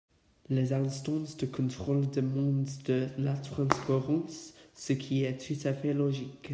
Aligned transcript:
Les 0.49 0.73
instances 0.73 1.37
de 1.37 1.45
contrôle 1.45 2.09
demandent 2.09 2.67
de 2.85 3.07
la 3.19 3.35
transparence, 3.35 4.51
ce 4.73 4.93
qui 4.93 5.25
est 5.25 5.37
tout 5.37 5.67
à 5.67 5.73
fait 5.73 5.93
logique. 5.93 6.49